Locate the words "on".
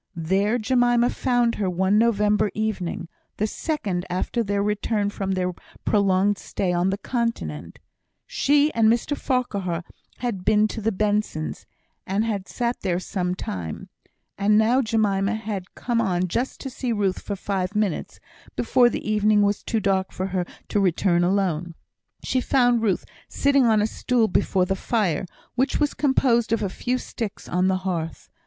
6.73-6.89, 16.01-16.27, 23.65-23.83, 27.47-27.67